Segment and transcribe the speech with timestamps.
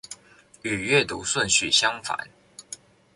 [0.63, 2.27] 與閱讀順序相反